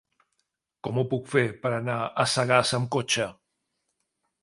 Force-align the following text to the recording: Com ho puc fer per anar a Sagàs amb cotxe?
Com 0.87 0.97
ho 1.01 1.03
puc 1.11 1.29
fer 1.35 1.45
per 1.67 1.73
anar 1.75 1.99
a 2.25 2.27
Sagàs 2.35 2.75
amb 2.79 2.93
cotxe? 2.97 3.33